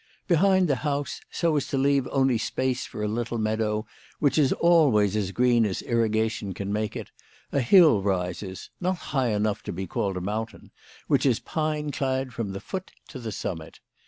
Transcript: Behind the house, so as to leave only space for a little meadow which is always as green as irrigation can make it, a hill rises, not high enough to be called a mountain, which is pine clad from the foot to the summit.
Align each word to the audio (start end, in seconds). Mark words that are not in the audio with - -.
Behind 0.27 0.67
the 0.67 0.77
house, 0.77 1.21
so 1.29 1.55
as 1.57 1.67
to 1.67 1.77
leave 1.77 2.07
only 2.11 2.39
space 2.39 2.87
for 2.87 3.03
a 3.03 3.07
little 3.07 3.37
meadow 3.37 3.85
which 4.17 4.35
is 4.39 4.51
always 4.51 5.15
as 5.15 5.29
green 5.31 5.63
as 5.63 5.83
irrigation 5.83 6.55
can 6.55 6.73
make 6.73 6.95
it, 6.95 7.11
a 7.51 7.59
hill 7.59 8.01
rises, 8.01 8.71
not 8.79 8.97
high 9.13 9.29
enough 9.29 9.61
to 9.61 9.71
be 9.71 9.85
called 9.85 10.17
a 10.17 10.19
mountain, 10.19 10.71
which 11.05 11.23
is 11.23 11.39
pine 11.39 11.91
clad 11.91 12.33
from 12.33 12.53
the 12.53 12.59
foot 12.59 12.91
to 13.09 13.19
the 13.19 13.31
summit. 13.31 13.79